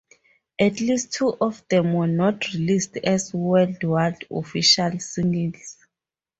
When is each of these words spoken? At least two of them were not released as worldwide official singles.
At 0.57 0.79
least 0.81 1.13
two 1.13 1.37
of 1.39 1.63
them 1.69 1.93
were 1.93 2.07
not 2.07 2.53
released 2.53 2.97
as 3.03 3.31
worldwide 3.35 4.25
official 4.31 4.97
singles. 4.97 5.77